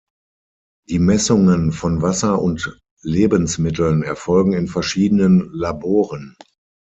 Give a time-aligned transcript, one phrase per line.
[0.89, 6.35] Die Messungen von Wasser und Lebensmitteln erfolgen in verschiedenen Laboren.